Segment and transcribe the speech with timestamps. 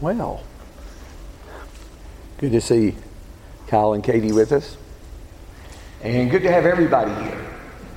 [0.00, 0.42] Well,
[2.38, 2.94] good to see
[3.66, 4.78] Kyle and Katie with us.
[6.02, 7.46] And good to have everybody here.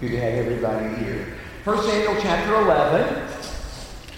[0.02, 1.34] Good to have everybody here.
[1.64, 3.30] 1 Samuel chapter 11.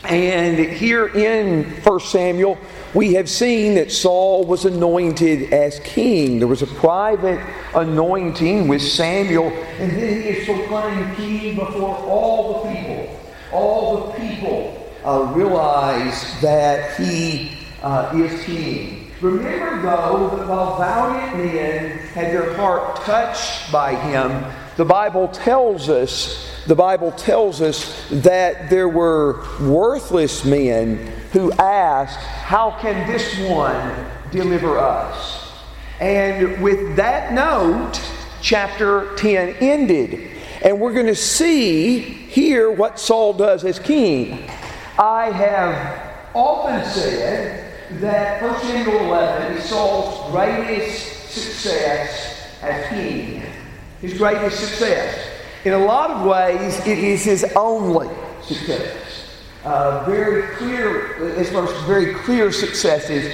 [0.06, 2.58] And here in 1 Samuel,
[2.96, 6.40] we have seen that Saul was anointed as king.
[6.40, 7.40] There was a private
[7.76, 13.20] anointing with Samuel, and then he is proclaimed king before all the people.
[13.52, 19.12] All the people uh, realize that he uh, is king.
[19.22, 24.46] Remember, though, that while valiant men had their heart touched by him,
[24.78, 30.98] the Bible tells us, the Bible tells us that there were worthless men
[31.32, 35.52] who asked, How can this one deliver us?
[36.02, 38.02] And with that note,
[38.42, 40.32] chapter 10 ended.
[40.62, 44.50] And we're going to see here what Saul does as king.
[45.00, 47.65] I have often said
[48.02, 53.44] that 1 Samuel 11 is Saul's greatest success as king.
[54.02, 55.30] His greatest success.
[55.64, 58.10] In a lot of ways, it is his only
[58.44, 58.98] success.
[59.64, 63.26] Uh, very clear, as far as very clear successes,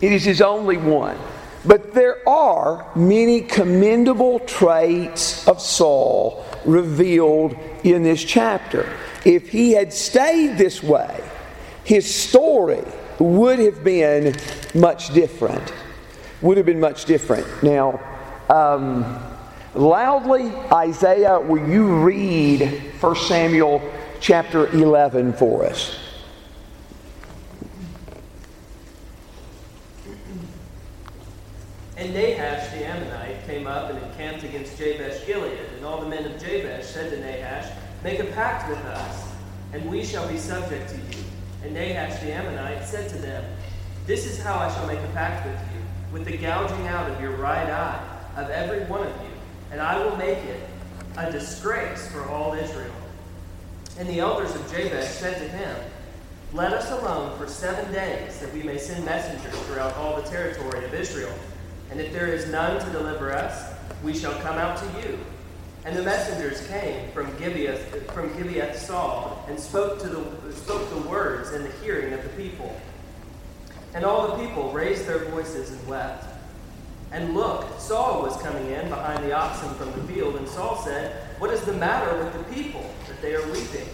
[0.00, 1.18] it is his only one.
[1.64, 8.92] But there are many commendable traits of Saul revealed in this chapter.
[9.24, 11.22] If he had stayed this way,
[11.84, 12.84] his story
[13.20, 14.34] would have been
[14.74, 15.72] much different.
[16.42, 17.46] Would have been much different.
[17.62, 18.00] Now,
[18.48, 19.22] um,
[19.74, 23.82] loudly, Isaiah, will you read 1 Samuel
[24.20, 25.98] chapter 11 for us?
[31.96, 36.24] And Nahash the Ammonite came up and encamped against Jabesh Gilead, and all the men
[36.24, 37.72] of Jabesh said to Nahash,
[38.04, 39.32] Make a pact with us,
[39.72, 41.07] and we shall be subject to you.
[41.62, 43.44] And Nahash the Ammonite said to them,
[44.06, 47.20] This is how I shall make a pact with you, with the gouging out of
[47.20, 49.30] your right eye of every one of you,
[49.72, 50.68] and I will make it
[51.16, 52.94] a disgrace for all Israel.
[53.98, 55.76] And the elders of Jabesh said to him,
[56.52, 60.84] Let us alone for seven days, that we may send messengers throughout all the territory
[60.84, 61.34] of Israel.
[61.90, 63.74] And if there is none to deliver us,
[64.04, 65.18] we shall come out to you.
[65.84, 67.76] And the messengers came from Gibeah,
[68.12, 72.28] from Gibeah Saul and spoke, to the, spoke the words in the hearing of the
[72.30, 72.78] people.
[73.94, 76.24] And all the people raised their voices and wept.
[77.10, 81.16] And look, Saul was coming in behind the oxen from the field, and Saul said,
[81.38, 83.88] What is the matter with the people that they are weeping?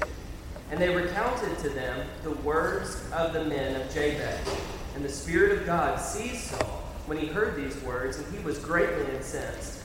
[0.70, 4.40] And they recounted to them the words of the men of Jabesh.
[4.96, 8.58] And the Spirit of God seized Saul when he heard these words, and he was
[8.58, 9.83] greatly incensed.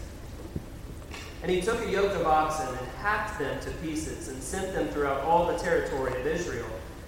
[1.41, 4.89] And he took a yoke of oxen and hacked them to pieces and sent them
[4.89, 6.67] throughout all the territory of Israel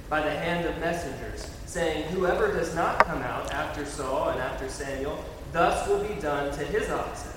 [0.09, 4.69] by the hand of messengers, saying, Whoever does not come out after Saul and after
[4.69, 7.31] Samuel, thus will be done to his oxen.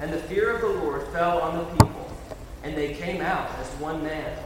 [0.00, 2.10] And the fear of the Lord fell on the people,
[2.62, 4.38] and they came out as one man.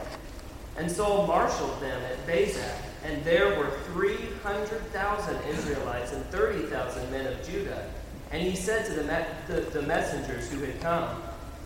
[0.77, 7.45] And Saul marshaled them at Bezek, and there were 300,000 Israelites and 30,000 men of
[7.45, 7.89] Judah.
[8.31, 11.21] And he said to the, me- the, the messengers who had come,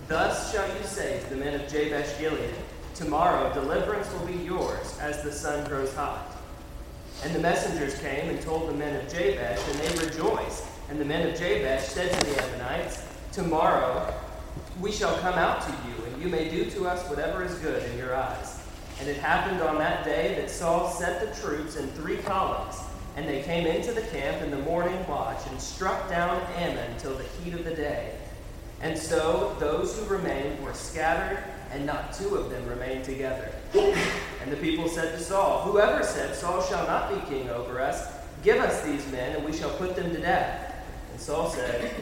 [0.08, 2.54] Thus shall you say to the men of Jabesh Gilead,
[2.94, 6.36] Tomorrow deliverance will be yours as the sun grows hot.
[7.24, 10.66] And the messengers came and told the men of Jabesh, and they rejoiced.
[10.90, 14.14] And the men of Jabesh said to the Ammonites, Tomorrow
[14.82, 17.90] we shall come out to you, and you may do to us whatever is good
[17.90, 18.62] in your eyes.
[19.00, 22.76] And it happened on that day that Saul set the troops in three columns,
[23.16, 27.16] and they came into the camp in the morning watch and struck down Ammon till
[27.16, 28.18] the heat of the day.
[28.84, 33.50] And so those who remained were scattered, and not two of them remained together.
[33.74, 38.06] And the people said to Saul, Whoever said, Saul shall not be king over us,
[38.44, 40.76] give us these men, and we shall put them to death.
[41.12, 41.94] And Saul said,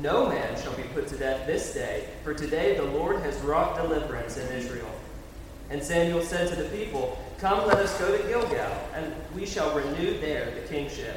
[0.00, 3.74] No man shall be put to death this day, for today the Lord has wrought
[3.74, 4.90] deliverance in Israel.
[5.70, 9.74] And Samuel said to the people, Come, let us go to Gilgal, and we shall
[9.74, 11.16] renew there the kingship.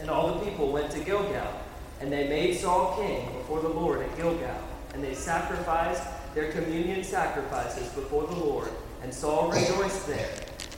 [0.00, 1.61] And all the people went to Gilgal.
[2.02, 4.56] And they made Saul king before the Lord at Gilgal.
[4.92, 6.02] And they sacrificed
[6.34, 8.68] their communion sacrifices before the Lord.
[9.04, 10.28] And Saul rejoiced there,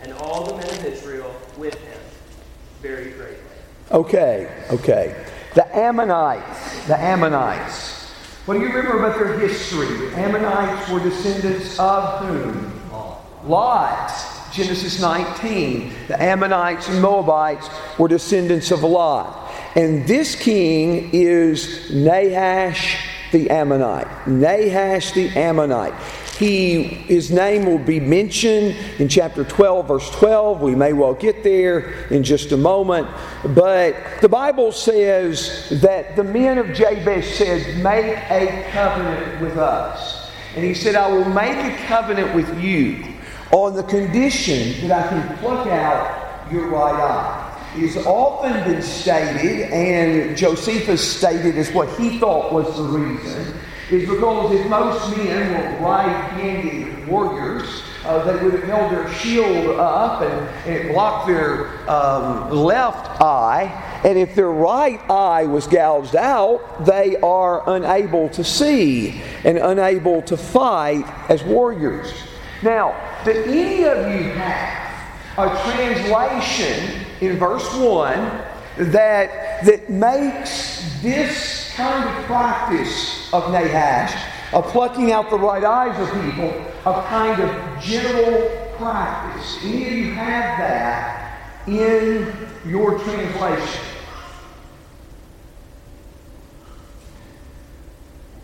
[0.02, 2.00] and all the men of Israel with him
[2.82, 3.38] very greatly.
[3.90, 5.26] Okay, okay.
[5.54, 8.10] The Ammonites, the Ammonites.
[8.44, 9.86] What do you remember about their history?
[9.86, 12.82] The Ammonites were descendants of whom?
[13.48, 14.12] Lot.
[14.52, 15.92] Genesis 19.
[16.08, 19.43] The Ammonites and Moabites were descendants of Lot.
[19.74, 22.96] And this king is Nahash
[23.32, 24.06] the Ammonite.
[24.28, 25.94] Nahash the Ammonite.
[26.38, 30.60] He, his name will be mentioned in chapter 12, verse 12.
[30.60, 33.08] We may well get there in just a moment.
[33.54, 40.30] But the Bible says that the men of Jabesh said, Make a covenant with us.
[40.56, 43.04] And he said, I will make a covenant with you
[43.50, 47.53] on the condition that I can pluck out your right eye.
[47.74, 53.52] Has often been stated, and Josephus stated as what he thought was the reason,
[53.90, 59.78] is because if most men were right-handed warriors, uh, they would have held their shield
[59.80, 64.00] up and, and blocked their um, left eye.
[64.04, 70.22] And if their right eye was gouged out, they are unable to see and unable
[70.22, 72.12] to fight as warriors.
[72.62, 72.94] Now,
[73.24, 74.94] did any of you have
[75.36, 78.44] a translation in verse 1
[78.76, 84.14] that, that makes this kind of practice of Nahash,
[84.52, 86.50] of plucking out the right eyes of people,
[86.86, 89.58] a kind of general practice.
[89.62, 92.32] Any of you have that in
[92.66, 93.84] your translation?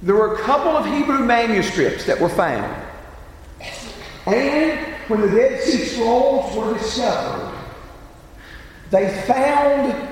[0.02, 2.74] There were a couple of Hebrew manuscripts that were found.
[4.26, 4.78] And
[5.08, 7.49] when the Dead Sea Scrolls were discovered,
[8.90, 10.08] they found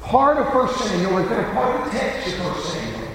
[0.00, 3.08] part of 1 Samuel, they found part of the text of 1 Samuel,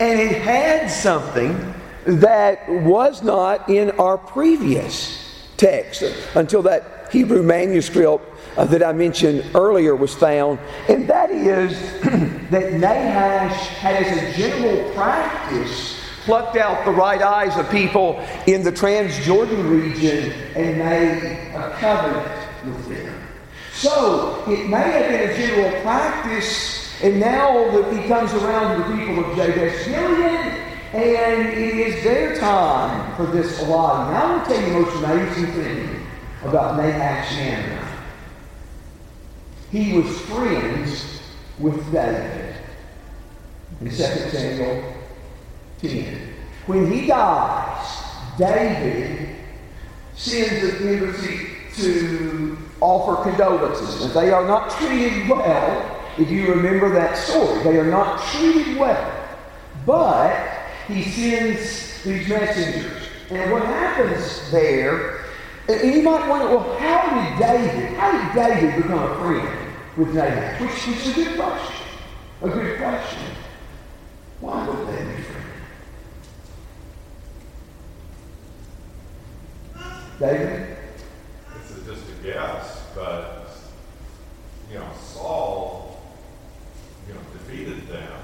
[0.00, 1.74] and it had something
[2.04, 6.02] that was not in our previous text
[6.34, 8.24] until that Hebrew manuscript
[8.56, 10.58] uh, that I mentioned earlier was found,
[10.88, 11.72] and that is
[12.50, 18.64] that Nahash had as a general practice plucked out the right eyes of people in
[18.64, 23.26] the Transjordan region and made a covenant with them.
[23.76, 28.88] So it may have been a general practice, and now that he comes around to
[28.88, 30.62] the people of Jabesh Gilead,
[30.94, 34.14] and it is their time for this allotting.
[34.14, 36.06] Now I want to tell you the most amazing thing
[36.42, 37.86] about Nahash.
[39.70, 41.20] He was friends
[41.58, 42.56] with David.
[43.82, 44.94] In 2 Samuel
[45.82, 46.34] 10.
[46.64, 48.04] When he dies,
[48.38, 49.36] David
[50.14, 54.04] sends an embassy to offer condolences.
[54.04, 57.62] And they are not treated well, if you remember that story.
[57.62, 59.12] They are not treated well.
[59.84, 60.34] But
[60.88, 63.08] he sends these messengers.
[63.30, 65.24] And what happens there,
[65.68, 70.14] and you might wonder, well, how did David, how did David become a friend with
[70.14, 70.60] David?
[70.60, 71.86] Which, which is a good question.
[72.42, 73.22] A good question.
[74.40, 75.46] Why would they be friends?
[80.20, 80.75] David?
[81.86, 83.48] Just a guess, but
[84.72, 86.02] you know, Saul,
[87.06, 88.20] you know, defeated them,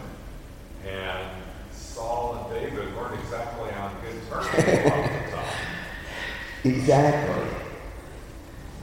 [0.85, 1.31] and
[1.71, 4.49] Saul and David weren't exactly on good terms.
[6.65, 7.47] Exactly.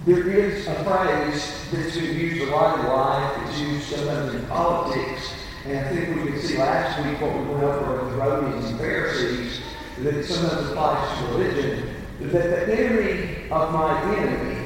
[0.05, 4.45] There is a phrase that's been used a lot in life, it's used sometimes in
[4.45, 5.33] politics,
[5.65, 8.65] and I think we could see last week what we went over with the Romans
[8.65, 9.59] and Pharisees,
[9.99, 14.58] that some of it sometimes applies to religion that the enemy of my enemy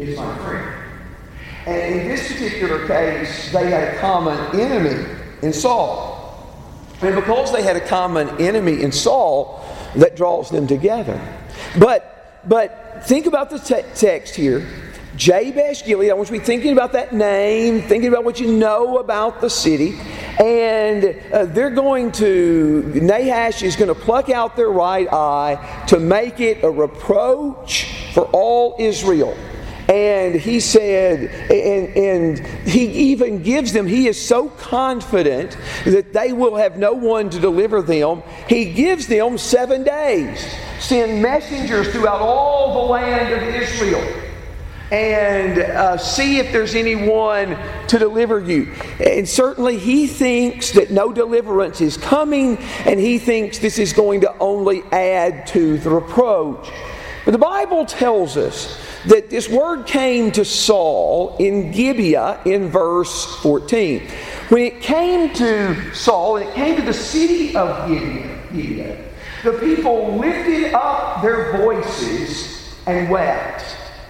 [0.00, 0.84] is my friend.
[1.66, 5.04] And in this particular case, they had a common enemy
[5.42, 6.16] in Saul.
[7.02, 9.64] And because they had a common enemy in Saul,
[9.96, 11.20] that draws them together.
[11.78, 14.66] But, but think about the te- text here.
[15.16, 18.52] Jabesh Gilead, I want you to be thinking about that name, thinking about what you
[18.52, 19.98] know about the city.
[20.38, 25.98] And uh, they're going to, Nahash is going to pluck out their right eye to
[25.98, 29.36] make it a reproach for all Israel.
[29.88, 36.34] And he said, and, and he even gives them, he is so confident that they
[36.34, 38.22] will have no one to deliver them.
[38.48, 40.46] He gives them seven days.
[40.78, 44.24] Send messengers throughout all the land of Israel
[44.90, 47.56] and uh, see if there's anyone
[47.88, 48.72] to deliver you.
[49.00, 54.22] And certainly he thinks that no deliverance is coming, and he thinks this is going
[54.22, 56.70] to only add to the reproach.
[57.24, 63.24] But the Bible tells us that this word came to Saul in Gibeah in verse
[63.36, 64.06] 14.
[64.50, 69.02] When it came to Saul, and it came to the city of Gibeah,
[69.44, 73.64] the people lifted up their voices and wept.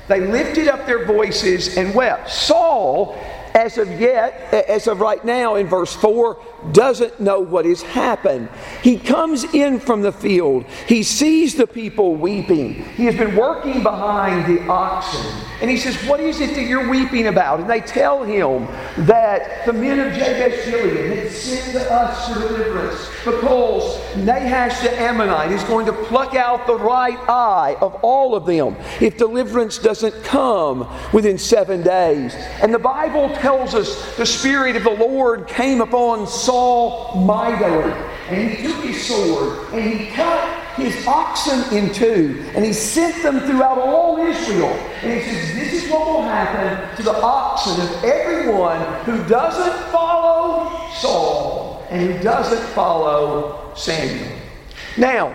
[0.09, 2.31] They lifted up their voices and wept.
[2.31, 3.17] Saul
[3.55, 6.41] as of yet, as of right now in verse 4,
[6.73, 8.49] doesn't know what has happened.
[8.83, 10.65] He comes in from the field.
[10.87, 12.85] He sees the people weeping.
[12.95, 15.25] He has been working behind the oxen.
[15.61, 17.61] And he says, What is it that you're weeping about?
[17.61, 18.67] And they tell him
[19.07, 25.63] that the men of Jabesh Gilead had sent us deliverance because Nahash the Ammonite is
[25.65, 30.89] going to pluck out the right eye of all of them if deliverance doesn't come
[31.13, 32.35] within seven days.
[32.63, 37.93] And the Bible tells us the Spirit of the Lord came upon Saul mightily.
[38.29, 43.23] And he took his sword and he cut his oxen in two and he sent
[43.23, 44.69] them throughout all Israel.
[45.03, 49.91] And he says, This is what will happen to the oxen of everyone who doesn't
[49.91, 54.31] follow Saul and who doesn't follow Samuel.
[54.97, 55.31] Now,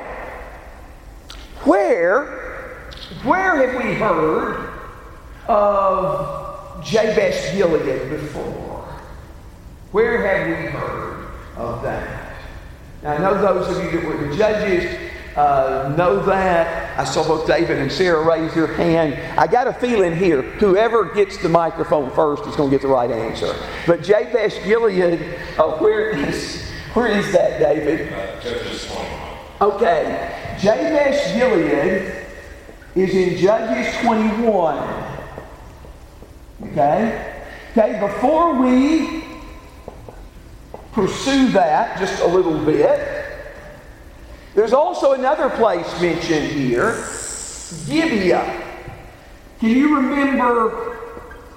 [1.63, 2.83] where,
[3.23, 4.69] where have we heard
[5.47, 6.52] of
[6.83, 8.87] Jabesh Gilead before?
[9.91, 12.35] Where have we heard of that?
[13.03, 16.97] Now, I know those of you that were the judges uh, know that.
[16.97, 19.15] I saw both David and Sarah raise their hand.
[19.37, 22.87] I got a feeling here, whoever gets the microphone first is going to get the
[22.87, 23.55] right answer.
[23.87, 25.21] But Jabesh Gilead,
[25.57, 28.13] uh, where is where is that, David?
[29.59, 32.13] Uh, okay, Jabesh Gilead
[32.95, 35.02] is in Judges 21.
[36.71, 37.43] Okay?
[37.71, 39.23] Okay, before we
[40.91, 43.25] pursue that just a little bit,
[44.55, 47.03] there's also another place mentioned here
[47.87, 48.61] Gibeah.
[49.59, 50.99] Can you remember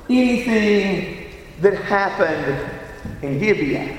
[0.09, 1.29] anything
[1.61, 2.71] that happened
[3.23, 3.99] in Gibeah?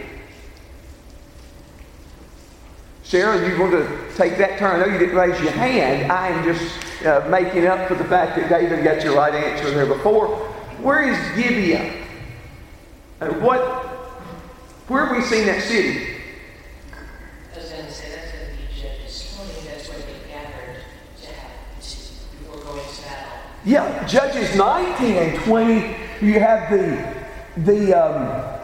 [3.04, 4.82] Sarah, you want to take that turn?
[4.82, 6.12] I know you didn't raise your hand.
[6.12, 9.70] I am just uh, making up for the fact that David got your right answer
[9.72, 10.56] there before.
[10.82, 11.92] Where is Gibeah?
[13.40, 13.62] What?
[14.88, 16.18] Where have we seen that city?
[17.52, 19.68] I was going to say that's going to be Judges 20.
[19.68, 20.84] That's where they gathered
[21.22, 21.98] to have to,
[22.38, 23.34] before going to battle.
[23.66, 25.74] Yeah, Judges 19 and 20.
[26.22, 27.18] You have the
[27.64, 28.60] the um,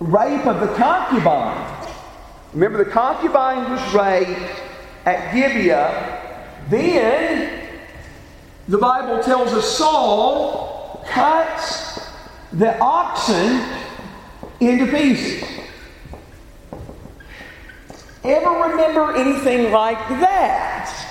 [0.00, 1.86] rape of the concubine.
[2.52, 4.60] Remember, the concubine was raped
[5.04, 6.16] at Gibeah.
[6.68, 7.68] Then
[8.66, 10.77] the Bible tells us Saul
[11.08, 12.00] cuts
[12.52, 13.62] the oxen
[14.60, 15.44] into pieces.
[18.24, 21.08] Ever remember anything like that?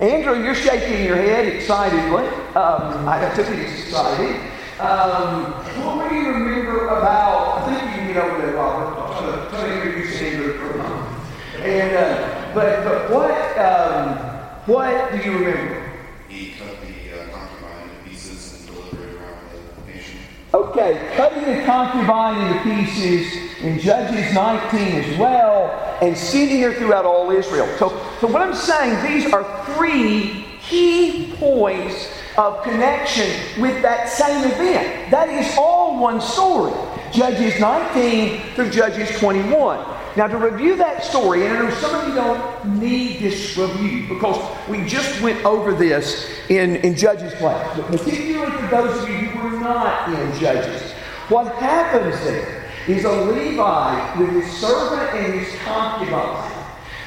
[0.00, 2.26] Andrew, you're shaking your head excitedly.
[2.56, 4.36] Um, I took it as excited.
[4.80, 5.52] Um,
[5.84, 7.58] what do you remember about?
[7.58, 8.98] I think you get over there, Robert.
[8.98, 11.20] I'm going to introduce Andrew for a moment.
[11.60, 14.16] And uh, but but what um,
[14.64, 15.92] what do you remember?
[16.28, 20.18] He cut the uh, concubine into pieces and delivered it around the nation.
[20.52, 25.70] Okay, cutting the concubine into pieces in Judges 19 as well,
[26.02, 27.68] and sending her throughout all Israel.
[27.78, 27.88] So,
[28.20, 29.44] so what I'm saying, these are
[29.76, 33.30] three key points of connection
[33.62, 35.10] with that same event.
[35.12, 36.72] That is all one story.
[37.12, 39.78] Judges 19 through Judges 21.
[40.16, 44.08] Now, to review that story, and I know some of you don't need this review
[44.08, 49.08] because we just went over this in, in Judges class, but particularly for those of
[49.08, 50.92] you who were not in Judges,
[51.28, 56.66] what happens there is a Levite with his servant and his concubine.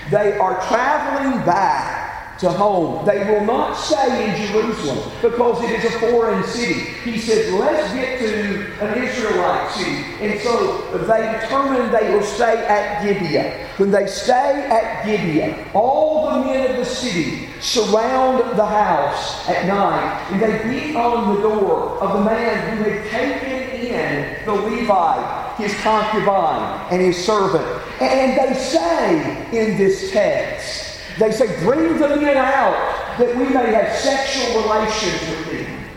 [0.09, 2.02] They are traveling back
[2.43, 3.05] to home.
[3.05, 6.81] They will not stay in Jerusalem because it is a foreign city.
[7.09, 10.03] He said, let's get to an Israelite city.
[10.19, 13.69] And so they determined they will stay at Gibeah.
[13.77, 19.65] When they stay at Gibeah, all the men of the city surround the house at
[19.65, 24.53] night and they beat on the door of the man who had taken in the
[24.53, 27.65] Levite, his concubine, and his servant.
[28.01, 33.71] And they say in this text, they say, bring the men out that we may
[33.73, 35.89] have sexual relations with them.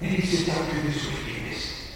[0.00, 1.92] And he said, don't do this wickedness.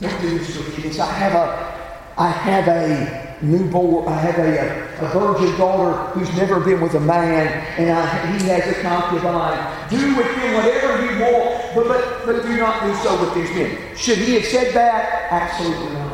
[0.00, 0.98] Don't do this wickedness.
[0.98, 6.60] I have a, I have a newborn, I have a, a, virgin daughter who's never
[6.60, 9.88] been with a man, and I, he has a concubine.
[9.88, 13.50] Do with him whatever you want, but, but, but do not do so with these
[13.56, 13.96] men.
[13.96, 15.30] Should he have said that?
[15.30, 16.09] Absolutely not.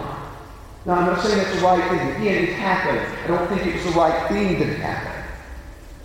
[0.86, 2.22] Now, I'm not saying that's the right thing.
[2.22, 3.00] Again, it happened.
[3.24, 5.24] I don't think it was the right thing that happened.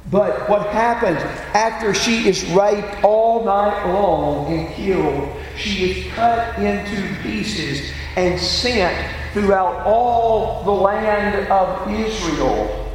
[0.10, 1.22] But what happens
[1.54, 8.40] after she is raped all night long and killed, she is cut into pieces and
[8.40, 12.90] sent throughout all the land of Israel.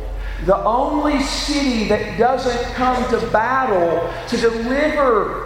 [0.45, 5.46] The only city that doesn't come to battle to deliver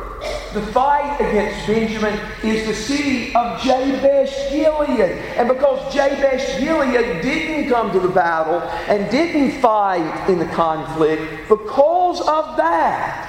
[0.53, 5.00] the fight against Benjamin is the city of Jabesh Gilead.
[5.37, 11.49] And because Jabesh Gilead didn't come to the battle and didn't fight in the conflict,
[11.49, 13.27] because of that,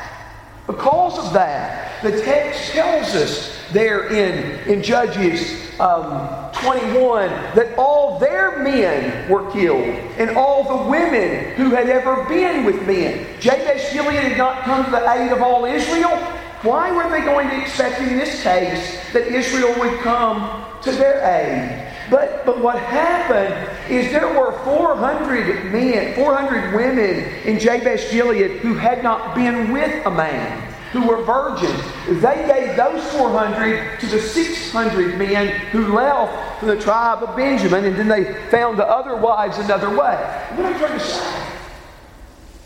[0.68, 8.20] because of that, the text tells us there in, in Judges um, 21 that all
[8.20, 9.84] their men were killed
[10.18, 13.26] and all the women who had ever been with men.
[13.40, 16.18] Jabesh Gilead had not come to the aid of all Israel.
[16.64, 21.20] Why were they going to expect in this case that Israel would come to their
[21.24, 21.88] aid?
[22.12, 28.76] But, but what happened is there were 400 men, 400 women in Jabesh Gilead who
[28.76, 31.82] had not been with a man who were virgins.
[32.22, 37.86] They gave those 400 to the 600 men who left from the tribe of Benjamin,
[37.86, 40.16] and then they found the other wives another way.
[40.56, 41.48] What I'm trying to say,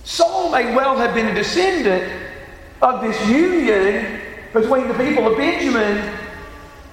[0.03, 2.25] Saul may well have been a descendant
[2.82, 4.22] of this union
[4.53, 6.13] between the people of Benjamin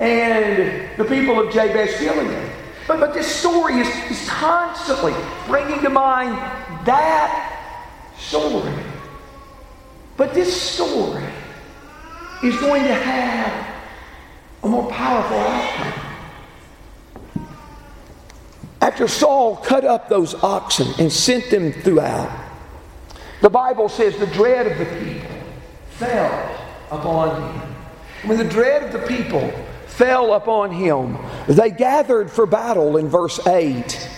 [0.00, 2.50] and the people of Jabesh Gilead.
[2.88, 5.14] But, but this story is, is constantly
[5.46, 6.36] bringing to mind
[6.86, 7.48] that
[8.18, 8.72] story.
[10.16, 11.24] But this story
[12.42, 13.82] is going to have
[14.64, 15.92] a more powerful outcome.
[18.80, 22.30] After Saul cut up those oxen and sent them throughout,
[23.40, 25.31] the Bible says the dread of the people
[26.02, 26.58] fell
[26.90, 27.74] upon him.
[28.24, 29.52] When the dread of the people
[29.86, 34.08] fell upon him, they gathered for battle in verse 8.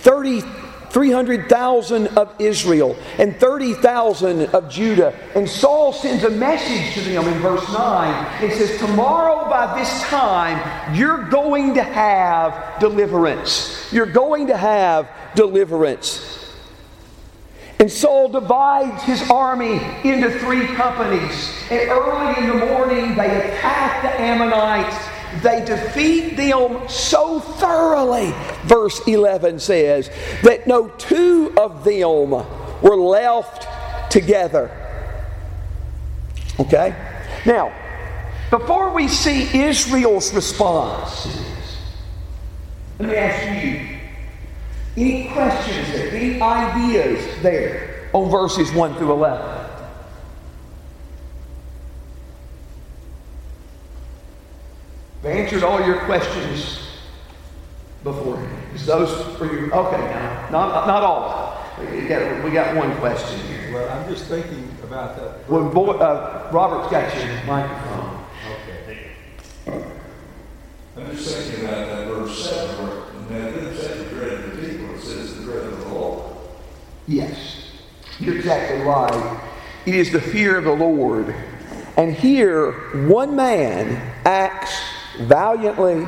[0.00, 0.42] 30
[0.90, 5.14] 300,000 of Israel and 30,000 of Judah.
[5.34, 8.42] And Saul sends a message to them in verse 9.
[8.42, 13.92] It says, Tomorrow by this time, you're going to have deliverance.
[13.92, 16.37] You're going to have deliverance.
[17.80, 21.54] And Saul divides his army into three companies.
[21.70, 24.96] And early in the morning, they attack the Ammonites
[25.42, 28.32] they defeat them so thoroughly,
[28.64, 30.10] verse 11 says,
[30.42, 33.68] that no two of them were left
[34.10, 34.70] together.
[36.58, 36.94] Okay?
[37.46, 37.72] Now,
[38.50, 41.26] before we see Israel's response
[42.98, 43.97] let me ask you
[44.98, 49.66] any questions there, any ideas there on verses 1 through 11?
[55.20, 56.80] I've answered all your questions
[58.02, 58.74] beforehand.
[58.74, 59.70] Is those for you?
[59.72, 61.64] Okay, now, not, not all.
[61.92, 63.72] We got, we got one question here.
[63.72, 65.48] Well, I'm just thinking about that.
[65.48, 68.24] Well, boy, uh, Robert's got your microphone.
[68.62, 69.10] Okay.
[70.96, 74.56] I'm just thinking about that verse 7 where now, it didn't say the dread of
[74.56, 76.34] the people, it says the dread of the Lord.
[77.08, 77.72] Yes,
[78.20, 79.40] you're exactly right.
[79.86, 81.34] It is the fear of the Lord.
[81.96, 82.72] And here,
[83.08, 84.78] one man acts
[85.18, 86.06] valiantly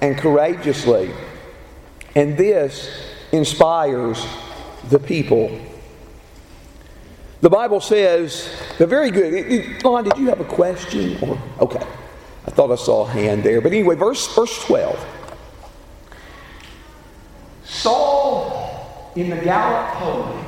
[0.00, 1.12] and courageously.
[2.16, 2.90] And this
[3.30, 4.26] inspires
[4.88, 5.56] the people.
[7.42, 9.82] The Bible says, they're very good.
[9.84, 11.16] Lon, did you have a question?
[11.22, 11.86] Or okay.
[12.46, 13.60] I thought I saw a hand there.
[13.60, 15.06] But anyway, verse, verse 12.
[17.64, 18.59] Saul
[19.16, 20.44] in the Gallup polling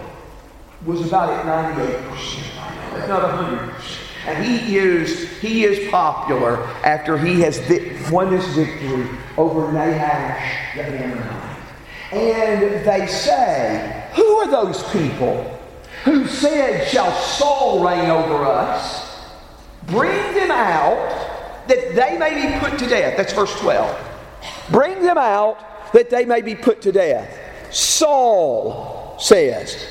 [0.85, 3.75] was about at 98%, if not 100.
[4.27, 7.59] And he is, he is popular after he has
[8.11, 11.59] won this victory over Nahash the Ammonite.
[12.13, 15.59] And they say, Who are those people
[16.05, 19.11] who said, Shall Saul reign over us?
[19.87, 23.17] Bring them out that they may be put to death.
[23.17, 24.11] That's verse 12.
[24.71, 27.39] Bring them out that they may be put to death.
[27.73, 29.87] Saul says,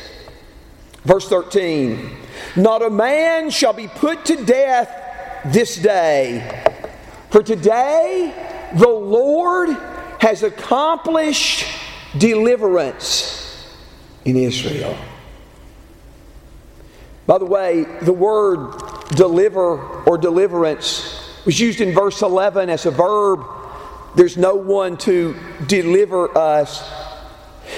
[1.03, 2.17] verse 13,
[2.55, 4.89] not a man shall be put to death
[5.45, 6.63] this day.
[7.29, 8.33] For today
[8.75, 9.69] the Lord
[10.19, 11.65] has accomplished
[12.17, 13.75] deliverance
[14.25, 14.97] in Israel.
[17.25, 18.77] By the way, the word
[19.15, 23.43] deliver or deliverance was used in verse 11 as a verb.
[24.15, 25.35] There's no one to
[25.67, 26.83] deliver us.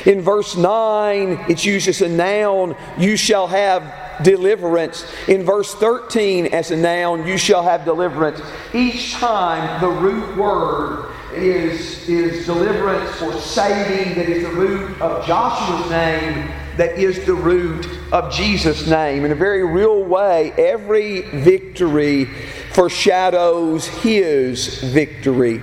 [0.06, 2.76] In verse 9, it's used as a noun.
[2.98, 5.06] You shall have deliverance.
[5.28, 8.42] In verse 13, as a noun, you shall have deliverance.
[8.74, 15.26] Each time the root word is, is deliverance or saving, that is the root of
[15.26, 19.26] Joshua's name, that is the root of Jesus' name.
[19.26, 22.26] In a very real way, every victory
[22.74, 25.62] foreshadows his victory.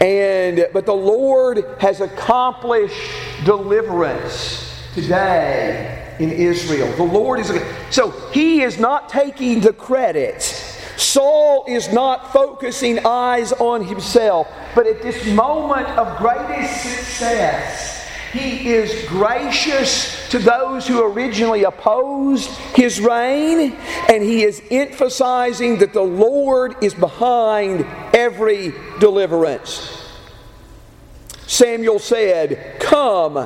[0.00, 2.96] And but the Lord has accomplished
[3.44, 6.90] deliverance today in Israel.
[6.96, 7.52] The Lord is
[7.90, 10.42] so he is not taking the credit.
[10.96, 17.99] Saul is not focusing eyes on himself, but at this moment of greatest success,
[18.32, 23.76] he is gracious to those who originally opposed his reign,
[24.08, 29.96] and he is emphasizing that the Lord is behind every deliverance.
[31.46, 33.36] Samuel said, Come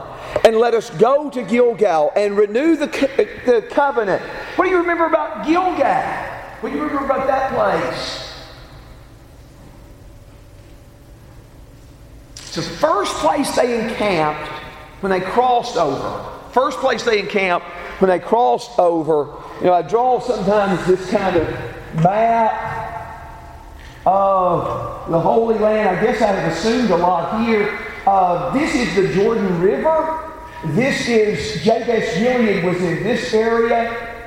[0.45, 3.17] and let us go to Gilgal and renew the, co-
[3.47, 4.21] the covenant.
[4.57, 6.03] What do you remember about Gilgal?
[6.61, 8.31] What do you remember about that place?
[12.37, 14.64] It's the first place they encamped
[15.05, 16.31] when they crossed over.
[16.53, 17.67] First place they encamped
[18.01, 19.35] when they crossed over.
[19.61, 21.47] You know, I draw sometimes this kind of
[22.03, 23.69] map
[24.07, 25.99] of the Holy Land.
[25.99, 27.79] I guess I have assumed a lot here.
[28.07, 30.33] Uh, this is the Jordan River.
[30.69, 34.25] This is Jabesh Gilead was in this area.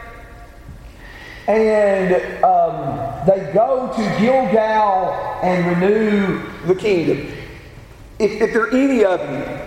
[1.48, 7.34] And um, they go to Gilgal and renew the kingdom.
[8.20, 9.67] If, if there are any of you,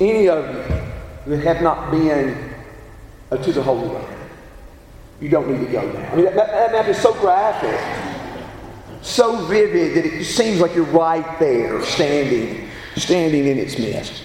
[0.00, 2.54] any of you that have not been
[3.30, 4.30] uh, to the Holy Land,
[5.20, 6.12] you don't need to go now.
[6.12, 7.80] I mean, that, that map is so graphic,
[9.02, 14.22] so vivid that it seems like you're right there, standing, standing in its midst.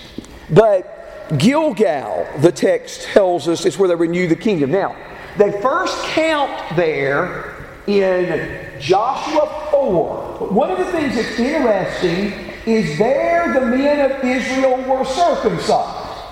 [0.49, 4.71] But Gilgal, the text tells us, is where they renew the kingdom.
[4.71, 4.97] Now,
[5.37, 7.55] they first count there
[7.87, 10.37] in Joshua 4.
[10.39, 16.23] But one of the things that's interesting is there the men of Israel were circumcised.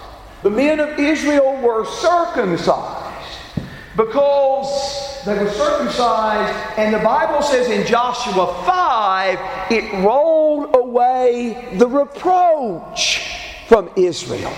[0.44, 3.20] The men of Israel were circumcised
[3.98, 11.88] because they were circumcised, and the Bible says in Joshua 5, it rolled away the
[11.88, 13.38] reproach
[13.68, 14.54] from Israel.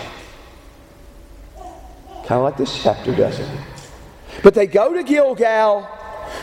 [2.26, 3.62] Kind of like this chapter, doesn't it?
[4.44, 5.88] But they go to Gilgal,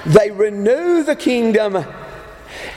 [0.04, 1.84] they renew the kingdom,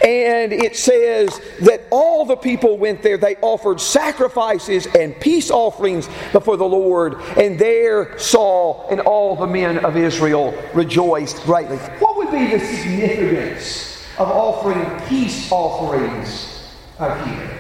[0.04, 3.18] and it says that all the people went there.
[3.18, 9.48] They offered sacrifices and peace offerings before the Lord, and there Saul and all the
[9.48, 11.78] men of Israel rejoiced greatly.
[11.78, 17.58] What would be the significance of offering peace offerings out here?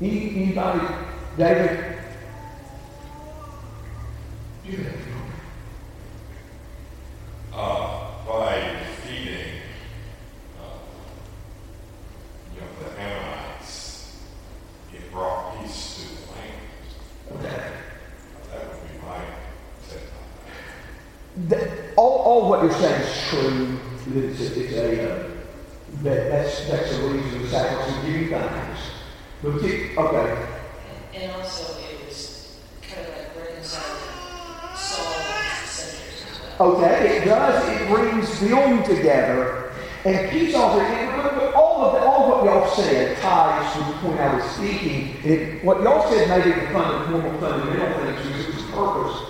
[0.00, 0.94] Anybody?
[1.36, 1.92] David?
[7.52, 8.01] Uh,
[8.32, 9.60] by defeating,
[10.58, 10.78] uh,
[12.54, 14.16] you know, the Ammonites,
[14.94, 17.46] it brought peace to the land.
[17.46, 17.62] Okay.
[18.50, 19.18] That would be my
[19.86, 20.08] take
[21.36, 23.78] on That, all, all what you're saying is true.
[24.14, 25.28] It's a, it's a uh,
[26.02, 28.80] that, that's that's the reason the sacrifice of giving thanks.
[29.42, 30.46] But keep, okay,
[31.14, 34.00] And also, it was kind of like reconciling
[34.74, 35.24] Saul and
[35.60, 36.51] his descendants as well.
[36.62, 37.68] Okay, it does.
[37.68, 39.72] It brings them together,
[40.04, 40.86] and peace offering.
[40.86, 45.16] And all of the, all what y'all said ties to the point I was speaking.
[45.24, 49.28] It, what y'all said maybe the fund, normal fundamental things was its purpose,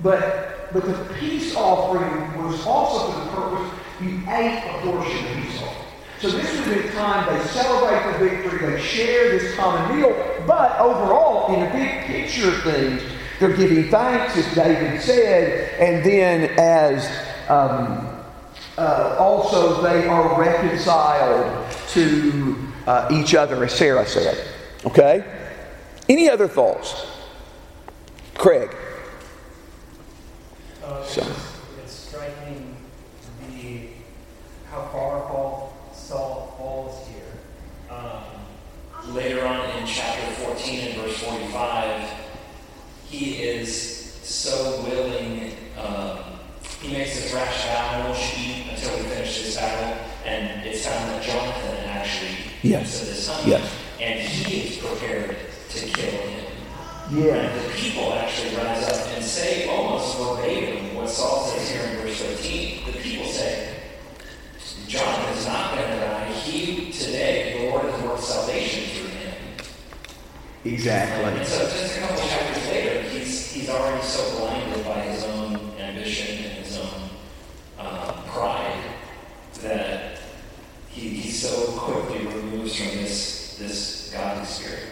[0.00, 5.44] but but the peace offering was also for the purpose you ate a portion of
[5.44, 5.82] peace offering.
[6.20, 10.10] So this be the time they celebrate the victory, they share this common meal,
[10.46, 13.02] but overall, in a big picture of things,
[13.42, 17.04] they're giving thanks, as David said, and then as
[17.50, 18.08] um,
[18.78, 24.46] uh, also they are reconciled to uh, each other, as Sarah said.
[24.86, 25.24] Okay?
[26.08, 27.06] Any other thoughts?
[28.36, 28.70] Craig.
[30.84, 31.46] Uh, it's, So- just-
[31.84, 32.76] it's striking
[33.40, 33.88] the
[34.70, 37.96] how far Paul Saul falls here.
[37.96, 38.22] Um,
[39.14, 42.08] Later on in chapter 14 and verse 45,
[43.12, 45.52] he is so willing.
[45.78, 46.18] Um,
[46.80, 50.02] he makes this rash vow, I won't eat until we finish this battle.
[50.24, 53.00] And it's found that Jonathan actually Yes.
[53.00, 53.48] to his son.
[53.48, 53.70] Yes.
[54.00, 55.36] And he is prepared
[55.70, 56.44] to kill him.
[57.10, 57.34] Yeah.
[57.34, 61.96] And the people actually rise up and say almost verbatim what Saul says here in
[61.98, 62.86] verse 13.
[62.86, 63.74] The people say,
[64.88, 66.32] Jonathan is not going to die.
[66.32, 69.01] He, today, the Lord has worked salvation through him.
[70.64, 71.24] Exactly.
[71.24, 75.56] And so just a couple chapters later, he's, he's already so blinded by his own
[75.78, 77.10] ambition and his own
[77.78, 78.80] um, pride
[79.62, 80.18] that
[80.88, 84.84] he, he so quickly removes from this, this godly spirit.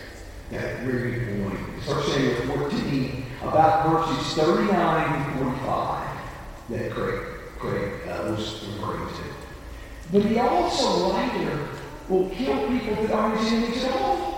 [0.51, 1.83] Yeah, very good point.
[1.85, 6.09] First Samuel 14, about verses 39 and 45
[6.71, 7.21] that Craig,
[7.59, 9.23] Craig uh, was referring to.
[10.11, 11.69] But he also later
[12.09, 14.30] will kill people that aren't his enemies at all.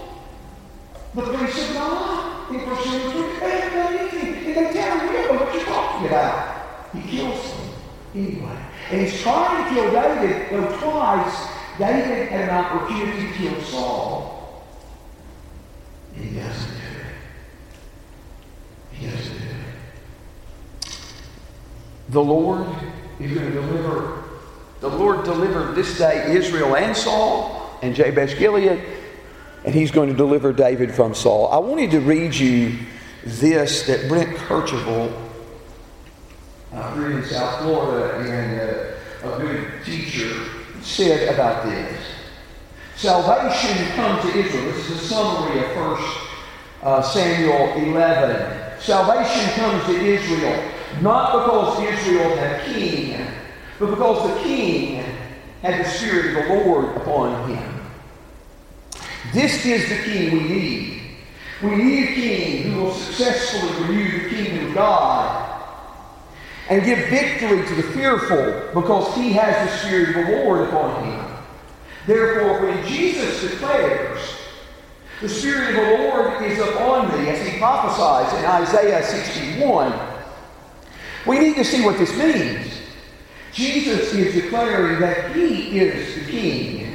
[1.14, 4.34] The of God in First Samuel 14, they haven't done anything.
[4.46, 6.92] And they tell him, know what you're talking about.
[6.94, 7.74] He kills him
[8.14, 8.58] anyway.
[8.90, 11.48] And he's trying to kill David, though twice
[11.78, 14.64] David had an opportunity to kill Saul.
[16.14, 17.14] He doesn't do it.
[18.92, 20.98] He doesn't do it.
[22.08, 22.66] The Lord
[23.20, 24.24] is going to deliver.
[24.80, 28.80] The Lord delivered this day Israel and Saul and Jabesh Gilead,
[29.64, 31.48] and he's going to deliver David from Saul.
[31.48, 32.78] I wanted to read you
[33.24, 35.12] this that Brent Kercheval,
[36.72, 38.60] uh, in South Florida, and
[39.24, 40.32] uh, a good teacher,
[40.80, 42.00] said about this.
[42.96, 44.64] Salvation comes to Israel.
[44.72, 46.02] This is a summary of 1
[46.82, 48.80] uh, Samuel 11.
[48.80, 53.26] Salvation comes to Israel not because Israel had a king,
[53.78, 55.04] but because the king
[55.62, 57.71] had the Spirit of the Lord upon him.
[59.30, 61.02] This is the king we need.
[61.62, 65.62] We need a king who will successfully renew the kingdom of God
[66.68, 71.04] and give victory to the fearful because he has the Spirit of the Lord upon
[71.04, 71.36] him.
[72.06, 74.20] Therefore, when Jesus declares,
[75.20, 79.92] the Spirit of the Lord is upon me, as he prophesies in Isaiah 61,
[81.26, 82.72] we need to see what this means.
[83.52, 86.91] Jesus is declaring that he is the king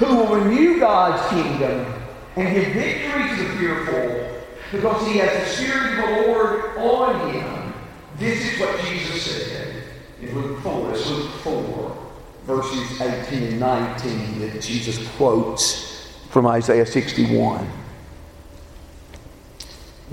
[0.00, 1.92] who will renew God's kingdom
[2.36, 4.40] and give victory to the fearful
[4.72, 7.74] because he has the Spirit of the Lord on him.
[8.16, 9.84] This is what Jesus said
[10.22, 10.92] in Luke 4.
[10.92, 12.12] It's Luke 4,
[12.44, 17.68] verses 18 and 19 that Jesus quotes from Isaiah 61.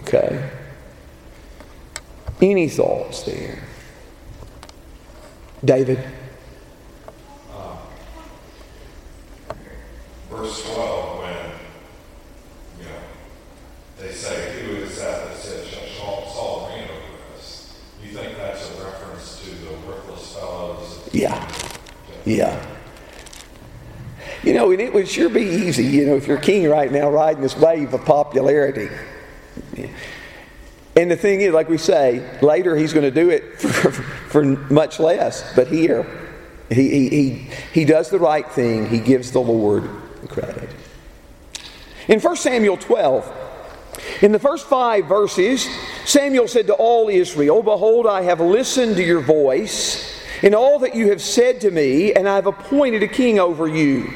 [0.01, 0.49] Okay.
[2.41, 3.63] Any thoughts there?
[5.63, 6.03] David?
[10.29, 11.51] Verse 12 when,
[12.79, 12.99] you know,
[13.99, 17.79] they say, Who is that that said, Shall Saul- Saul reign over us?
[18.03, 21.09] You think that's a reference to the worthless fellows?
[21.13, 21.51] Yeah.
[22.25, 22.65] Yeah.
[24.43, 27.09] You know, and it would sure be easy, you know, if you're king right now
[27.09, 28.89] riding this wave of popularity.
[30.95, 34.43] And the thing is, like we say, later he's going to do it for, for
[34.43, 35.53] much less.
[35.55, 36.05] But here,
[36.69, 37.29] he, he, he,
[37.73, 38.87] he does the right thing.
[38.87, 39.89] He gives the Lord
[40.37, 40.69] credit.
[42.07, 43.33] In 1 Samuel 12,
[44.21, 45.67] in the first five verses,
[46.05, 50.95] Samuel said to all Israel, Behold, I have listened to your voice in all that
[50.95, 54.13] you have said to me, and I have appointed a king over you.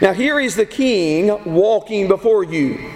[0.00, 2.90] Now here is the king walking before you.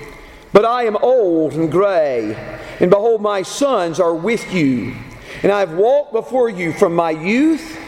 [0.52, 2.34] But I am old and gray,
[2.80, 4.96] and behold, my sons are with you.
[5.42, 7.78] And I have walked before you from my youth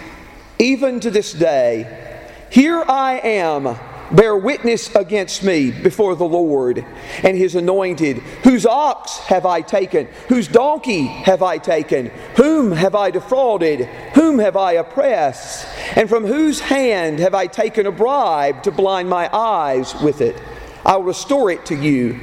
[0.58, 2.26] even to this day.
[2.50, 3.76] Here I am,
[4.10, 6.84] bear witness against me before the Lord
[7.22, 8.18] and his anointed.
[8.44, 10.06] Whose ox have I taken?
[10.28, 12.06] Whose donkey have I taken?
[12.36, 13.86] Whom have I defrauded?
[14.14, 15.66] Whom have I oppressed?
[15.96, 20.40] And from whose hand have I taken a bribe to blind my eyes with it?
[20.84, 22.18] I will restore it to you.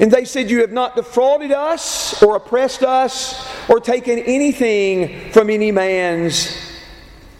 [0.00, 5.50] And they said, You have not defrauded us, or oppressed us, or taken anything from
[5.50, 6.56] any man's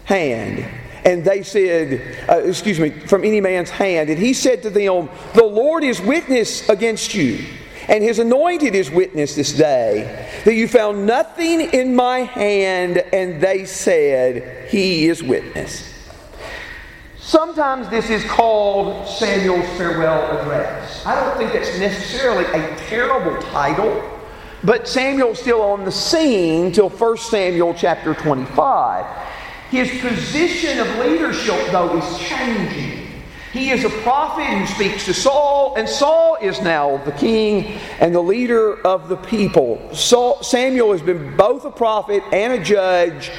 [0.05, 0.65] hand.
[1.09, 4.11] And they said, uh, Excuse me, from any man's hand.
[4.11, 7.43] And he said to them, The Lord is witness against you,
[7.87, 12.99] and his anointed is witness this day, that you found nothing in my hand.
[13.11, 15.95] And they said, He is witness.
[17.17, 21.03] Sometimes this is called Samuel's farewell address.
[21.07, 24.19] I don't think that's necessarily a terrible title,
[24.63, 29.38] but Samuel's still on the scene till 1 Samuel chapter 25.
[29.69, 33.07] His position of leadership, though, is changing.
[33.51, 38.13] He is a prophet who speaks to Saul, and Saul is now the king and
[38.13, 39.93] the leader of the people.
[39.93, 43.31] Saul, Samuel has been both a prophet and a judge.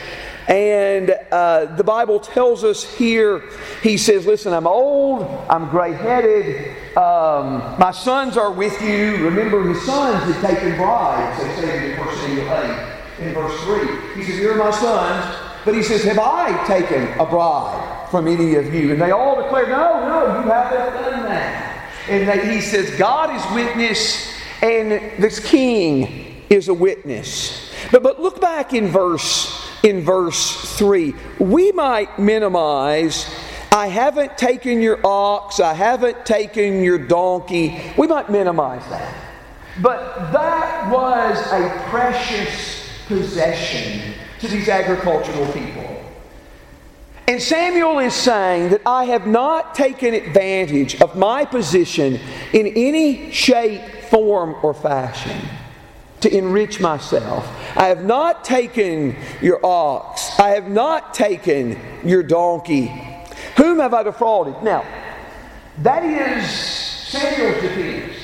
[0.49, 3.45] And uh, the Bible tells us here,
[3.83, 9.17] he says, Listen, I'm old, I'm gray headed, um, my sons are with you.
[9.19, 12.53] Remember, his sons had taken bribes, they say in 1 Samuel
[13.21, 14.15] 8, in verse 3.
[14.15, 15.50] He says, You're my sons.
[15.65, 18.93] But he says, Have I taken a bribe from any of you?
[18.93, 21.89] And they all declare, No, no, you haven't done that.
[22.09, 24.91] And he says, God is witness, and
[25.23, 27.73] this king is a witness.
[27.93, 31.15] But, but look back in verse in verse 3.
[31.39, 33.33] We might minimize,
[33.73, 37.81] I haven't taken your ox, I haven't taken your donkey.
[37.97, 39.15] We might minimize that.
[39.81, 45.87] But that was a precious possession to these agricultural people.
[47.29, 52.19] And Samuel is saying that I have not taken advantage of my position
[52.53, 55.41] in any shape, form, or fashion.
[56.21, 57.49] to enrich myself.
[57.77, 60.39] I have not taken your ox.
[60.39, 62.89] I have not taken your donkey.
[63.57, 64.63] Whom have I defrauded?
[64.63, 64.85] Now,
[65.79, 68.17] that is Samuel's defense.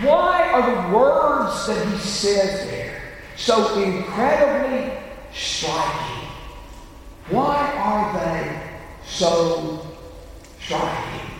[0.00, 3.00] Why are the words that he says there
[3.36, 4.92] so incredibly
[5.34, 6.28] striking?
[7.30, 9.86] Why are they so
[10.60, 11.30] striking?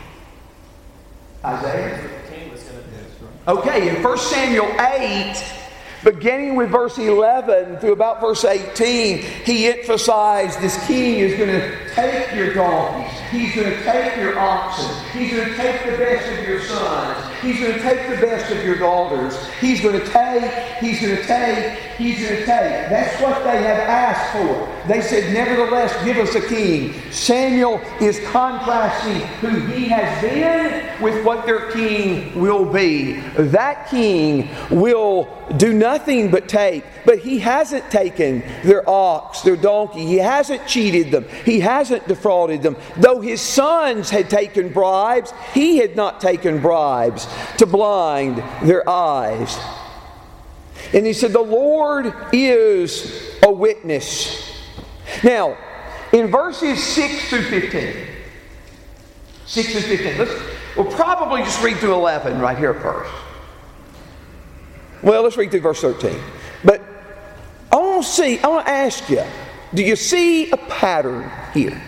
[1.44, 2.12] Isaiah?
[3.48, 5.34] Okay, in 1 Samuel 8,
[6.04, 11.88] beginning with verse 11 through about verse 18, he emphasized this king is going to
[11.92, 16.38] take your donkeys, he's going to take your oxen, he's going to take the best
[16.38, 20.06] of your sons, he's going to take the best of your daughters, he's going to
[20.06, 22.88] take, he's going to take, he's going to take.
[22.88, 24.88] That's what they have asked for.
[24.88, 26.94] They said, Nevertheless, give us a king.
[27.10, 33.20] Samuel is contrasting who he has been with what their king will be.
[33.36, 40.06] That king will do nothing but take, but he hasn't taken their ox, their donkey.
[40.06, 41.26] He hasn't cheated them.
[41.44, 42.76] He hasn't defrauded them.
[42.96, 47.26] Though his sons had taken bribes, he had not taken bribes
[47.58, 49.58] to blind their eyes.
[50.92, 54.50] And he said, The Lord is a witness.
[55.22, 55.56] Now,
[56.12, 58.06] in verses 6 through 15,
[59.46, 60.42] 6 through 15, let's,
[60.76, 63.10] we'll probably just read through 11 right here first.
[65.02, 66.16] Well, let's read through verse 13.
[66.64, 66.80] But
[67.70, 69.24] I want to see, I want to ask you,
[69.74, 71.80] do you see a pattern here?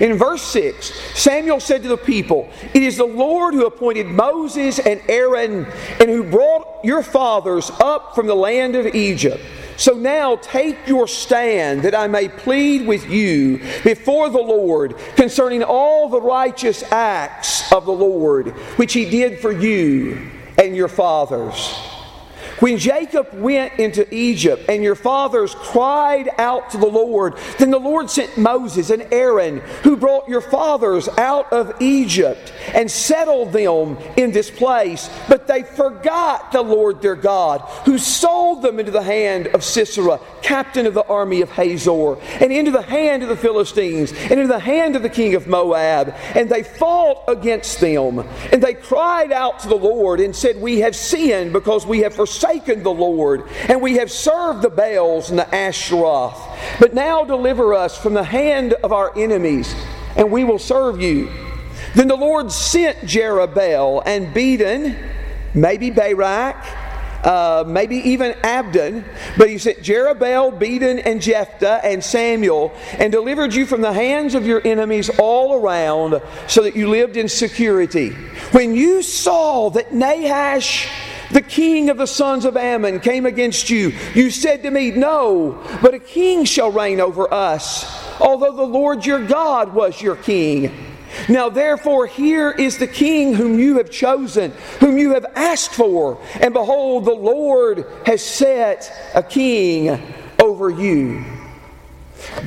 [0.00, 4.78] In verse 6, Samuel said to the people, It is the Lord who appointed Moses
[4.78, 5.66] and Aaron
[6.00, 9.42] and who brought your fathers up from the land of Egypt.
[9.76, 15.62] So now take your stand that I may plead with you before the Lord concerning
[15.62, 21.74] all the righteous acts of the Lord, which he did for you and your fathers.
[22.60, 27.80] When Jacob went into Egypt and your fathers cried out to the Lord, then the
[27.80, 33.96] Lord sent Moses and Aaron, who brought your fathers out of Egypt and settled them
[34.18, 35.08] in this place.
[35.26, 40.20] But they forgot the Lord their God, who sold them into the hand of Sisera,
[40.42, 44.48] captain of the army of Hazor, and into the hand of the Philistines, and into
[44.48, 46.14] the hand of the king of Moab.
[46.34, 48.18] And they fought against them.
[48.52, 52.14] And they cried out to the Lord and said, We have sinned because we have
[52.14, 56.36] forsaken forsaken the Lord, and we have served the Baals and the Ashtaroth.
[56.78, 59.74] But now deliver us from the hand of our enemies,
[60.16, 61.30] and we will serve you.
[61.94, 64.96] Then the Lord sent Jerubbaal and Bedan,
[65.54, 66.56] maybe Barak,
[67.24, 69.04] uh, maybe even Abdon,
[69.36, 74.34] but he sent Jerubbaal, Bedan, and Jephthah, and Samuel, and delivered you from the hands
[74.34, 78.10] of your enemies all around, so that you lived in security.
[78.52, 80.88] When you saw that Nahash
[81.30, 83.92] the king of the sons of Ammon came against you.
[84.14, 87.86] You said to me, No, but a king shall reign over us,
[88.20, 90.86] although the Lord your God was your king.
[91.28, 96.20] Now, therefore, here is the king whom you have chosen, whom you have asked for.
[96.40, 100.00] And behold, the Lord has set a king
[100.40, 101.24] over you.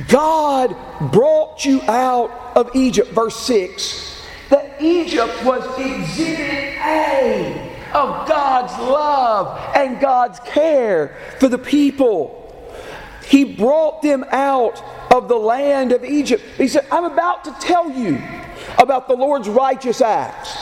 [0.08, 0.74] God
[1.12, 4.22] brought you out of Egypt, verse 6.
[4.50, 7.63] That Egypt was exhibit A
[7.94, 12.40] of God's love and God's care for the people.
[13.26, 14.82] He brought them out
[15.14, 16.42] of the land of Egypt.
[16.56, 18.20] He said, I'm about to tell you
[18.78, 20.56] about the Lord's righteous acts.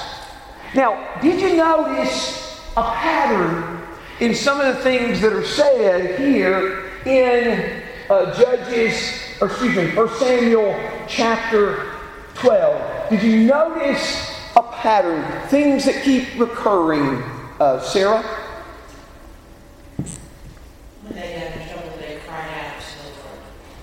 [0.75, 3.83] Now, did you notice a pattern
[4.21, 9.95] in some of the things that are said here in uh, Judges, or excuse me,
[9.95, 11.93] 1 Samuel chapter
[12.35, 13.11] 12?
[13.11, 17.23] Did you notice a pattern, things that keep recurring.
[17.61, 18.43] Uh, Sarah?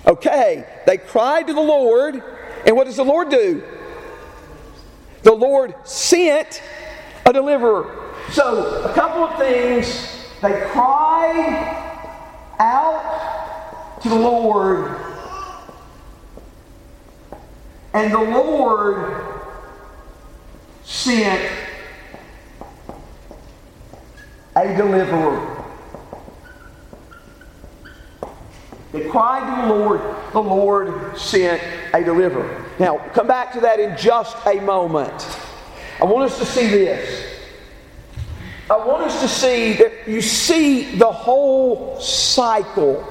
[0.10, 2.24] Okay, they cried to the Lord,
[2.66, 3.64] and what does the Lord do?
[5.22, 6.64] The Lord sent
[7.28, 8.16] a deliverer.
[8.32, 10.26] So, a couple of things.
[10.42, 11.76] They cried
[12.60, 14.96] out to the Lord,
[17.94, 19.29] and the Lord
[21.04, 21.52] sent
[24.56, 25.56] a deliverer.
[28.92, 30.02] They cried to the Lord,
[30.34, 31.62] the Lord sent
[31.94, 32.66] a deliverer.
[32.80, 35.28] Now, come back to that in just a moment.
[36.02, 37.26] I want us to see this.
[38.70, 43.06] I want us to see that you see the whole cycle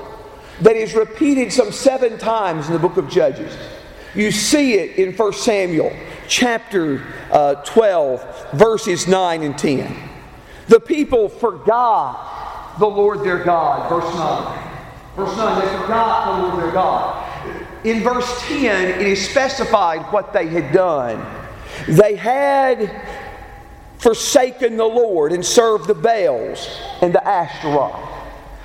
[0.60, 3.56] that is repeated some seven times in the book of Judges.
[4.14, 5.92] You see it in 1 Samuel
[6.28, 7.02] chapter
[7.32, 9.96] uh, 12, verses 9 and 10.
[10.68, 13.88] The people forgot the Lord their God.
[13.88, 14.64] Verse 9.
[15.16, 17.24] Verse 9, they forgot the Lord their God.
[17.84, 21.24] In verse 10, it is specified what they had done.
[21.88, 22.90] They had
[23.98, 26.68] forsaken the Lord and served the Baals
[27.02, 27.96] and the Ashtaroth.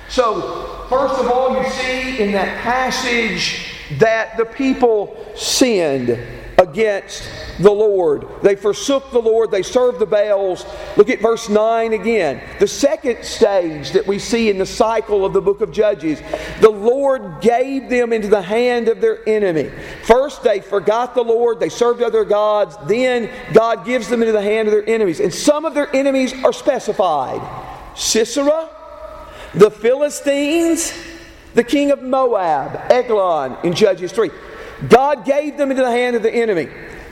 [0.08, 6.18] So, first of all, you see in that passage that the people sinned
[6.58, 7.28] against
[7.58, 8.26] the Lord.
[8.42, 10.64] They forsook the Lord, they served the Baals.
[10.96, 12.42] Look at verse 9 again.
[12.58, 16.20] The second stage that we see in the cycle of the book of Judges
[16.60, 19.70] the Lord gave them into the hand of their enemy.
[20.04, 22.76] First, they forgot the Lord, they served other gods.
[22.86, 25.20] Then, God gives them into the hand of their enemies.
[25.20, 27.40] And some of their enemies are specified
[27.96, 28.68] Sisera,
[29.54, 30.92] the Philistines,
[31.54, 34.30] the king of Moab, Eglon in Judges 3.
[34.88, 36.68] God gave them into the hand of the enemy.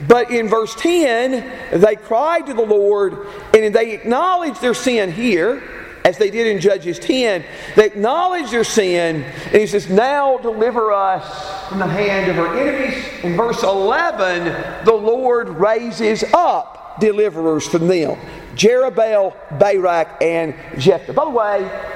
[0.07, 5.63] But in verse 10, they cried to the Lord and they acknowledged their sin here,
[6.05, 7.45] as they did in Judges 10.
[7.75, 12.57] They acknowledged their sin, and he says, Now deliver us from the hand of our
[12.57, 13.01] enemies.
[13.23, 18.17] In verse 11, the Lord raises up deliverers from them
[18.55, 21.13] Jerubbaal, Barak, and Jephthah.
[21.13, 21.89] By the way,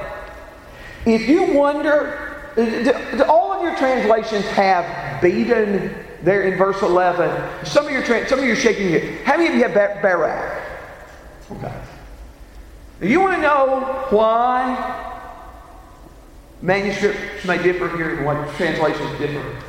[1.06, 7.66] if you wonder, do, do all of your translations have Bedan there in verse 11.
[7.66, 9.26] Some of your some of you are shaking your head.
[9.26, 10.64] How many of you have Bar- Barak?
[11.52, 11.74] Okay.
[13.02, 15.04] You want to know why
[16.62, 19.64] manuscripts may differ here and what translations differ?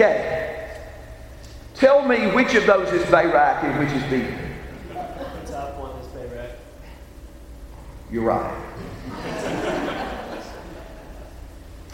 [0.00, 0.78] Okay.
[1.74, 4.54] Tell me which of those is Barak and which is Bedan.
[4.92, 6.52] The top one is Barak.
[8.08, 8.64] You're right.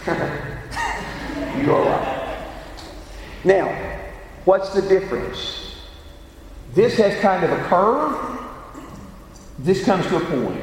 [1.64, 2.46] you are right.
[3.42, 4.02] Now,
[4.44, 5.76] what's the difference?
[6.74, 8.38] This has kind of a curve.
[9.60, 10.60] This comes to a point.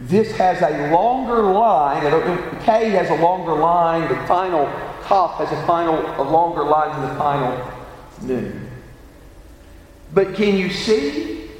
[0.00, 2.02] This has a longer line.
[2.62, 4.08] K has a longer line.
[4.08, 4.66] The final
[5.04, 7.72] Kaf has a final, a longer line than the final
[8.22, 8.70] Nun.
[10.12, 11.50] But can you see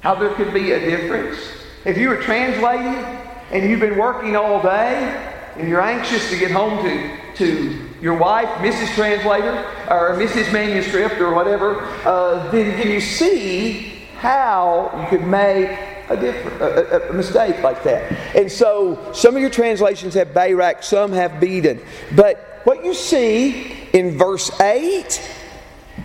[0.00, 1.38] how there could be a difference?
[1.84, 3.04] If you were translating
[3.50, 8.16] and you've been working all day and you're anxious to get home to, to your
[8.16, 8.94] wife, Mrs.
[8.94, 10.52] Translator, or Mrs.
[10.52, 15.70] Manuscript, or whatever, uh, then can you see how you could make
[16.08, 18.12] a, different, a, a, mistake like that.
[18.36, 21.80] And so some of your translations have Barak, some have Bedan.
[22.14, 25.30] But what you see in verse 8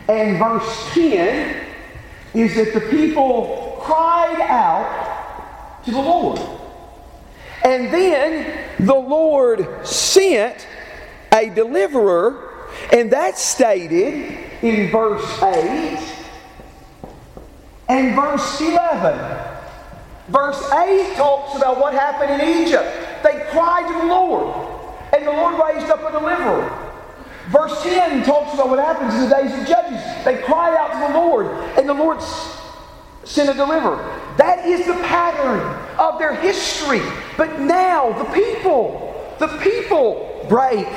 [0.08, 1.66] and verse 10
[2.34, 6.39] is that the people cried out to the Lord.
[7.64, 10.68] And then the Lord sent
[11.32, 16.16] a deliverer, and that's stated in verse 8
[17.89, 19.49] and verse 11.
[20.30, 22.86] Verse 8 talks about what happened in Egypt.
[23.23, 24.55] They cried to the Lord,
[25.13, 26.86] and the Lord raised up a deliverer.
[27.49, 30.01] Verse 10 talks about what happens in the days of Judges.
[30.23, 32.21] They cried out to the Lord, and the Lord
[33.23, 33.97] sent a deliverer.
[34.38, 35.59] That is the pattern
[35.97, 37.01] of their history.
[37.36, 40.88] But now, the people, the people break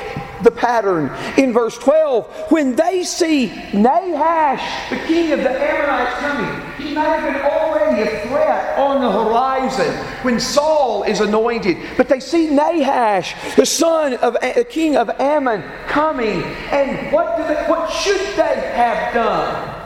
[0.43, 2.51] the pattern in verse 12.
[2.51, 8.01] When they see Nahash, the king of the Ammonites, coming, he may have been already
[8.01, 11.77] a threat on the horizon when Saul is anointed.
[11.97, 16.43] But they see Nahash, the son of the king of Ammon, coming.
[16.71, 19.79] And what, do they, what should they have done?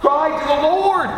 [0.00, 1.08] Cried to the Lord.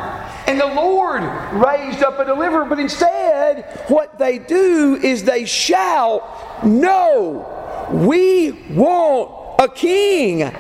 [0.47, 2.65] And the Lord raised up a deliverer.
[2.65, 7.57] But instead, what they do is they shout, No!
[7.91, 10.53] We want a king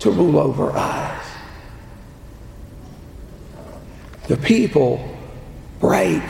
[0.00, 1.29] to rule over us.
[4.30, 5.18] The people
[5.80, 6.22] break,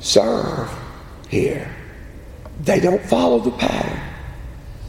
[0.00, 0.68] serve
[1.28, 1.72] here.
[2.60, 4.00] They don't follow the pattern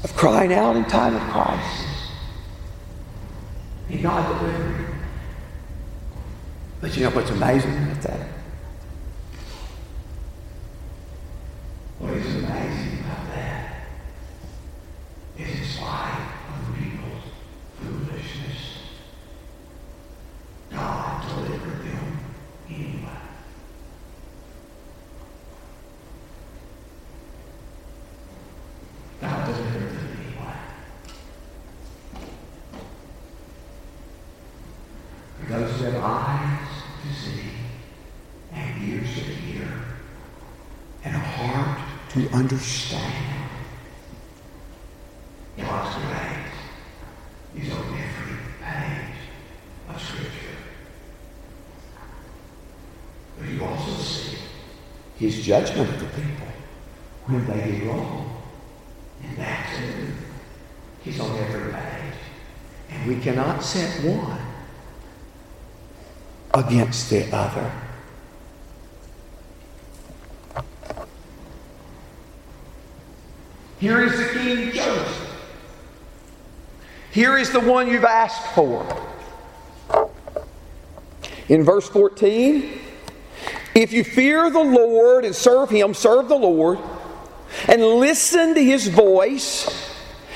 [0.03, 2.11] of crying out in time of crisis.
[3.89, 4.87] And God delivered.
[6.81, 8.27] But you know what's amazing about that?
[11.99, 13.85] What is amazing about that
[15.37, 17.23] is in spite of the people's
[17.77, 18.79] foolishness,
[20.71, 22.19] God delivered them
[22.69, 23.09] anyway.
[29.19, 30.53] God delivered them anyway.
[35.39, 36.67] For those who have eyes
[37.01, 37.49] to see
[42.27, 43.39] understand
[45.57, 49.15] God's grace is on every page
[49.89, 50.57] of Scripture.
[53.37, 54.37] But you also see
[55.17, 56.47] his judgment of the people
[57.25, 58.41] when they get wrong.
[59.23, 60.13] And that too.
[61.03, 62.13] He's on every page.
[62.89, 64.39] And we cannot set one
[66.53, 67.71] against the other.
[73.79, 75.29] Here is the king Joseph.
[77.11, 78.85] Here is the one you've asked for.
[81.47, 82.79] In verse 14,
[83.73, 86.77] if you fear the Lord and serve Him, serve the Lord,
[87.67, 89.88] and listen to His voice,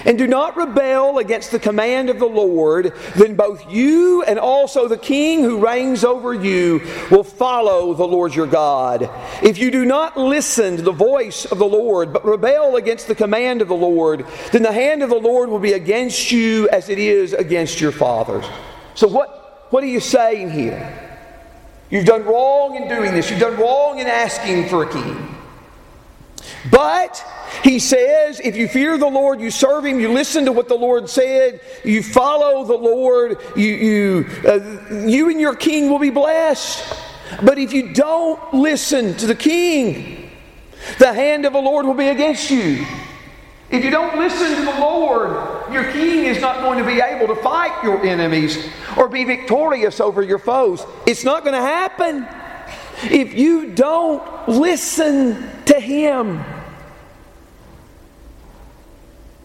[0.06, 4.88] and do not rebel against the command of the Lord, then both you and also
[4.88, 9.10] the king who reigns over you will follow the Lord your God.
[9.42, 13.16] If you do not listen to the voice of the Lord, but rebel against the
[13.16, 16.90] command of the Lord, then the hand of the Lord will be against you as
[16.90, 18.46] it is against your fathers.
[18.96, 21.00] So, what, what are you saying here?
[21.90, 25.33] You've done wrong in doing this, you've done wrong in asking for a king.
[26.72, 27.24] But
[27.64, 30.76] he says, if you fear the Lord, you serve him, you listen to what the
[30.76, 36.10] Lord said, you follow the Lord, you, you, uh, you and your king will be
[36.10, 36.98] blessed.
[37.42, 40.32] But if you don't listen to the king,
[41.00, 42.86] the hand of the Lord will be against you.
[43.70, 47.34] If you don't listen to the Lord, your king is not going to be able
[47.34, 50.86] to fight your enemies or be victorious over your foes.
[51.08, 52.28] It's not going to happen
[53.12, 56.44] if you don't listen to him.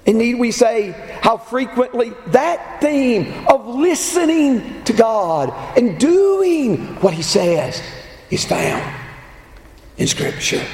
[0.08, 0.92] And need we say
[1.22, 7.82] how frequently that theme of listening to God and doing what He says
[8.30, 8.82] is found
[9.98, 10.64] in Scripture.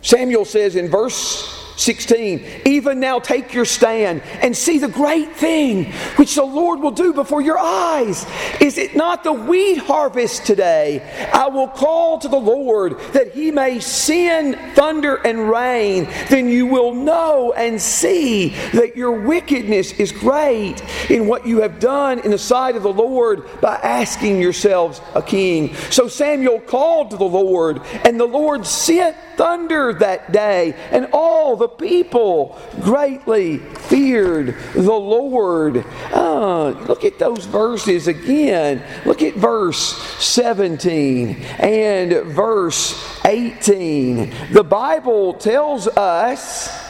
[0.00, 5.92] Samuel says in verse 16, even now take your stand and see the great thing
[6.16, 8.26] which the Lord will do before your eyes.
[8.60, 11.02] Is it not the wheat harvest today?
[11.32, 16.08] I will call to the Lord that he may send thunder and rain.
[16.28, 21.80] Then you will know and see that your wickedness is great in what you have
[21.80, 25.74] done in the sight of the Lord by asking yourselves a king.
[25.90, 31.56] So Samuel called to the Lord, and the Lord sent thunder that day, and all
[31.56, 35.84] the people greatly feared the Lord.
[36.12, 38.84] Uh, look at those verses again.
[39.04, 44.32] Look at verse 17 and verse 18.
[44.52, 46.80] The Bible tells us.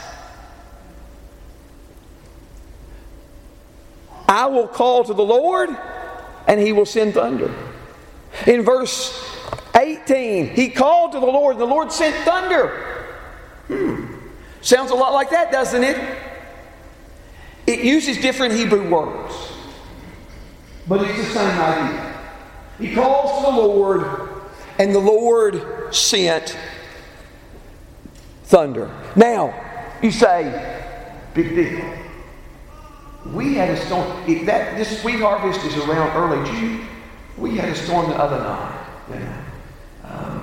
[4.28, 5.70] I will call to the Lord
[6.46, 7.54] and he will send thunder.
[8.46, 9.41] In verse
[9.74, 12.68] 18, he called to the Lord and the Lord sent thunder.
[13.68, 14.06] Hmm.
[14.60, 16.18] Sounds a lot like that, doesn't it?
[17.66, 19.34] It uses different Hebrew words,
[20.88, 22.20] but it's the same idea.
[22.78, 24.30] He calls to the Lord,
[24.78, 26.56] and the Lord sent
[28.44, 28.90] thunder.
[29.14, 29.54] Now,
[30.02, 30.90] you say,
[31.34, 32.02] big deal.
[33.32, 34.28] We had a storm.
[34.28, 36.88] If that this wheat harvest is around early June.
[37.38, 39.41] We had a storm the other night.
[40.12, 40.41] Um,